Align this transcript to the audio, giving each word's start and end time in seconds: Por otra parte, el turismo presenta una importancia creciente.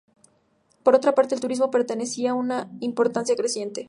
Por 0.81 0.95
otra 0.95 1.13
parte, 1.13 1.35
el 1.35 1.41
turismo 1.41 1.69
presenta 1.69 2.33
una 2.33 2.71
importancia 2.81 3.35
creciente. 3.35 3.79